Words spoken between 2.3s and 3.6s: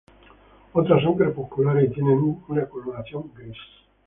una coloración gris.